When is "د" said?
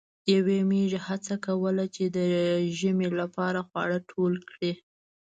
2.15-2.17